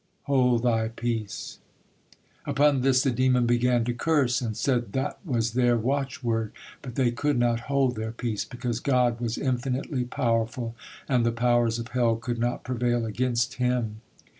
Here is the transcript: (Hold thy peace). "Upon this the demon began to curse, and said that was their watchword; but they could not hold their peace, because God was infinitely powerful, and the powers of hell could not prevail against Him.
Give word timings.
(Hold 0.23 0.63
thy 0.63 0.87
peace). 0.87 1.59
"Upon 2.47 2.81
this 2.81 3.03
the 3.03 3.11
demon 3.11 3.45
began 3.45 3.83
to 3.85 3.93
curse, 3.93 4.41
and 4.41 4.57
said 4.57 4.93
that 4.93 5.19
was 5.23 5.53
their 5.53 5.77
watchword; 5.77 6.53
but 6.81 6.95
they 6.95 7.11
could 7.11 7.37
not 7.37 7.59
hold 7.69 7.95
their 7.95 8.11
peace, 8.11 8.43
because 8.43 8.79
God 8.79 9.21
was 9.21 9.37
infinitely 9.37 10.05
powerful, 10.05 10.73
and 11.07 11.23
the 11.23 11.31
powers 11.31 11.77
of 11.77 11.89
hell 11.89 12.15
could 12.15 12.39
not 12.39 12.63
prevail 12.63 13.05
against 13.05 13.57
Him. 13.61 14.01